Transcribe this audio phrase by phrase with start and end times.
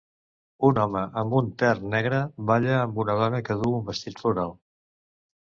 [0.69, 4.57] Un home amb un tern negre balla amb una dona que du un vestit floral.